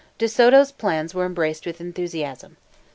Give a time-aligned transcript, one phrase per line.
[0.17, 2.57] De Soto's plans were embraced with enthusiasm.